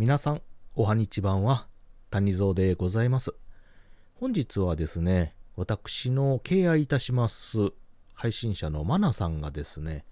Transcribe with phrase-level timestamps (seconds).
[0.00, 0.40] 皆さん、
[0.76, 1.66] おはにちばんは、
[2.08, 3.34] 谷蔵でございます。
[4.14, 7.58] 本日はですね、私の敬愛いたします
[8.14, 10.06] 配信者のマナさんがですね、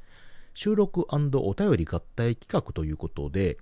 [0.52, 1.16] 収録お
[1.54, 3.56] 便り合体企画ということで、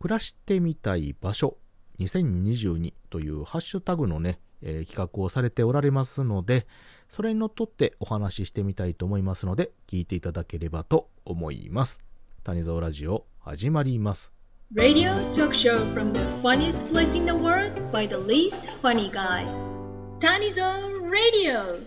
[0.00, 1.58] 暮らしてみたい場所
[1.98, 6.66] 2022というハッシュタグのね、えー、企画をされておられますので、
[7.10, 12.00] それにのっとってお話ししてみたいと思いますので、聞いていただければと思います。
[12.44, 14.35] 谷蔵ラジオ始まります。
[14.74, 19.46] Radio talk show from the funniest place in the world by the least funny guy.
[20.18, 20.64] Tanizo
[21.08, 21.86] Radio!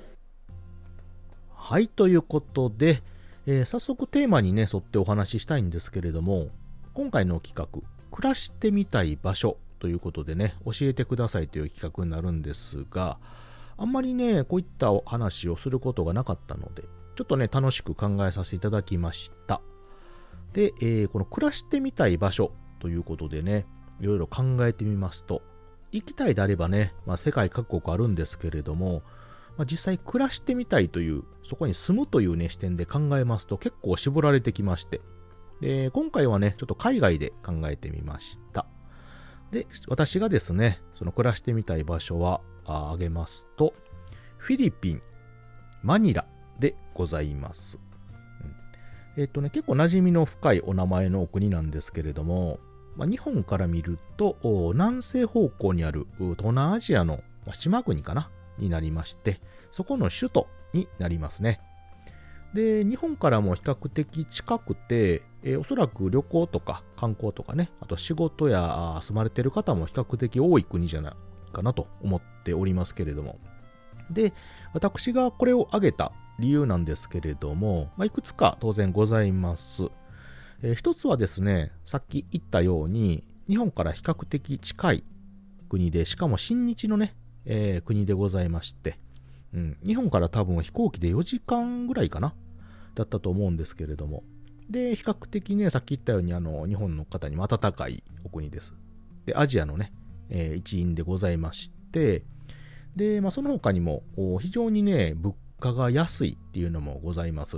[1.53, 3.03] はい、ということで、
[3.45, 6.47] えー、早速テーマにね、沿ってお話ししたいんですけれども、
[6.93, 7.81] 今回の企画、
[8.15, 13.19] 暮らしてみたい場所ということでね、教えてくださいという企画になるんですが、
[13.75, 16.83] あんまりね、こういったお話をすることがなかったので、
[17.17, 19.59] ちょっとね、楽しく考えさせていただきました。
[20.53, 23.65] で、えー、この暮らしてみたい場所ということでね、
[23.99, 25.41] いろいろ考えてみますと、
[25.91, 29.01] 行きたいであればね、まあ、世界各国あるんですけれども、
[29.57, 35.01] まあ、実際暮らしてみたいという、そこに住むというね、視点で考えますと結構絞られてきまして、
[35.61, 38.65] で、今回はね、ちょっと海外で考えてみました。
[39.51, 43.73] で、私がですね、その暮らしてみたい場所は、あげますと、
[44.37, 45.01] フィリピン、
[45.81, 46.27] マニラ
[46.59, 47.79] でございます。
[49.15, 52.59] うん、えっ、とね、結構馴染みの深いお名前のお国なんですけれども、
[52.95, 54.37] まあ、日本から見ると、
[54.73, 57.21] 南西方向にある東南アジアの
[57.53, 61.61] 島国かなになりまして、そこの首都になりますね。
[62.53, 73.39] で、日本からも比較的近くて、えー、おそらく旅行とか観光とかね、あと仕事や住まれてる方も比較的多い国じゃないかなと思っておりますけれども。
[74.09, 74.33] で、
[74.73, 79.89] 私がこれを挙げた理由なんですけれども、まあ、いくつか当然ございます。
[80.61, 85.03] えー、一つはですね、さっき言ったように、日本から比較的近い
[85.69, 88.99] 国で、しかも親日のね、えー、国でございまして、
[89.53, 92.35] うん、日本から多分飛行機で4時間ぐらいかな
[92.95, 94.23] だったと思うんですけれども、
[94.69, 98.73] で、比較的ね、さっき言ったように、あの、日本の方にも温かいお国です。
[99.25, 99.91] で、アジアのね、
[100.29, 102.23] えー、一員でございまして、
[102.95, 104.03] で、まあ、その他にも、
[104.39, 107.57] 非常にね、物価が安いっていうのもございます。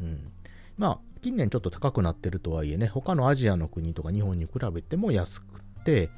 [0.00, 0.30] うん。
[0.76, 6.08] まあ、近年ちょっと高くなってるとはいえね、他のアジアの国とか日本に比べても安くて、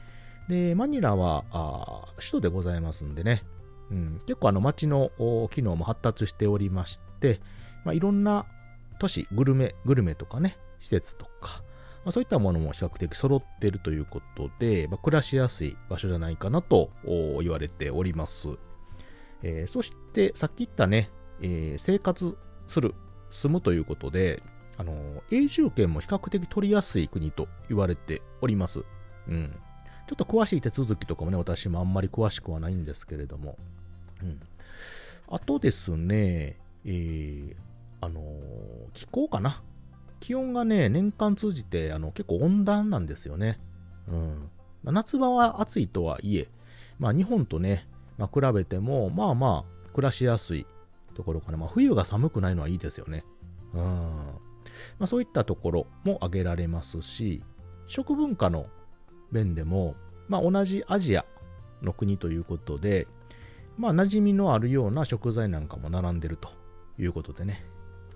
[0.50, 3.42] で、マニラは、首都でございますんでね、
[3.90, 5.10] うん、結構あの街の
[5.50, 7.40] 機能も発達しておりまして、
[7.86, 8.44] まあ、いろんな
[8.98, 11.62] 都市、グルメ、グルメとかね、施設とか、
[12.04, 16.90] まあ、そういったものも比較的揃ってるということで、まあ、暮らしやすい場所じゃないかなと
[17.40, 18.48] 言われております。
[19.42, 21.08] えー、そして、さっき言ったね、
[21.40, 22.36] えー、生活
[22.66, 22.94] する、
[23.30, 24.42] 住むということで、
[24.78, 28.84] あの、永住権も比較的取りやすい国と言われております。
[29.28, 29.54] うん。
[30.06, 33.58] ちょっと詳しい手続きとかもね、私もあんまり詳しくはないんですけれども。
[34.22, 34.40] うん。
[35.28, 37.54] あとですね、えー、
[38.00, 38.24] あのー、
[38.94, 39.62] 気候かな。
[40.20, 43.60] 気温がね、年間通じてあの結構温暖なんですよね。
[44.08, 44.48] うん。
[44.84, 46.48] 夏場は暑いとはいえ、
[46.98, 50.66] まあ日本とね、まあ、比べても、まあまあ暮らしやすい
[51.14, 51.58] ところかな。
[51.58, 53.24] まあ冬が寒くないのはいいですよね。
[53.74, 54.47] うん。
[54.98, 57.42] まあそういったところも挙げられますし、
[57.86, 58.66] 食文化の
[59.30, 59.94] 面でも、
[60.28, 61.24] まあ同じアジア
[61.82, 63.06] の国ということで、
[63.76, 66.50] まあ馴染みのあるような食材なんかも並んでると
[66.98, 67.64] いうことでね。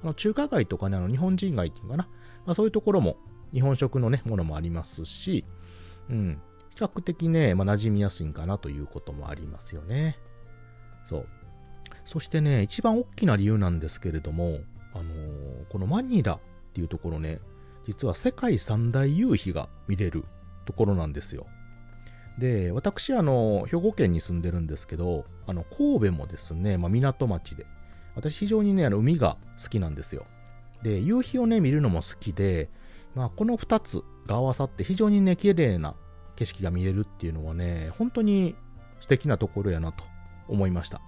[0.03, 2.09] あの中華街とかね、あの日本人街っていうかな、
[2.45, 3.17] まあ、そういうところも
[3.53, 5.45] 日本食のね、ものもありますし、
[6.11, 6.41] うん、
[6.71, 10.19] 比較的ね、まあ、馴染みやすいんかなということもありますよね。
[11.05, 11.27] そう。
[12.05, 14.59] そしてね、一番大きな理由なんですけれども、
[14.93, 16.41] あのー、このマニラ
[16.73, 17.39] っていうところね、
[17.87, 20.25] 実は世界三大夕日が見れる
[20.65, 21.47] ところなんですよ。
[22.39, 27.67] で、私、あの、兵庫県に住んでるんですけど、あの、神戸もですね、まあ、港町で、
[28.15, 30.25] 私非常にね、あの海が好きなんですよ。
[30.83, 32.71] で、夕日をね、見るのも好きで、
[33.15, 35.95] まあ、この2つが合わさって非常にね、綺麗な
[36.37, 38.55] 景色が見えるっていうのはね、本当に
[39.01, 40.05] 素敵なところやなと
[40.49, 41.03] 思いました。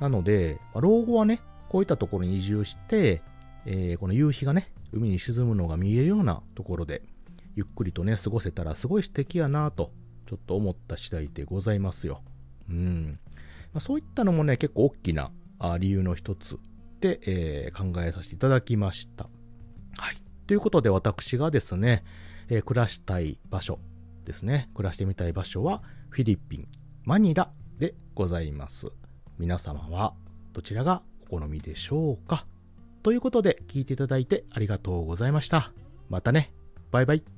[0.00, 3.22] なので、まあ、老後はね、こういったところに移住して、
[3.66, 7.02] えー、この夕日がね、海に沈むのが見えるようなところで、
[7.54, 9.92] ゆっくりとね、過ごせたらすごい素敵やなと、
[10.26, 12.22] ちょっと思った次第でございますよ。
[12.68, 13.18] うん。
[13.72, 15.30] まあ、そういったのもね、結構大きな
[15.78, 16.58] 理由の一つ
[17.00, 19.28] で、えー、考えさせていただきました。
[19.98, 20.22] はい。
[20.46, 22.04] ということで私がですね、
[22.48, 23.78] えー、暮らしたい場所
[24.24, 26.68] ですね、暮らしてみたい場所はフィリピン、
[27.04, 28.92] マニラでございます。
[29.38, 30.14] 皆様は
[30.52, 32.46] どちらがお好みでしょうか？
[33.06, 35.70] ということで聞いていただいてありがとうございました。
[36.10, 36.52] またね。
[36.90, 37.35] バイバイ。